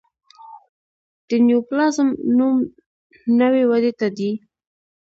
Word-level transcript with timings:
د 1.27 1.29
نیوپلازم 1.47 2.09
نوم 2.37 2.55
نوي 3.39 3.63
ودې 3.69 3.91
ته 3.99 4.07
دی. 4.17 4.31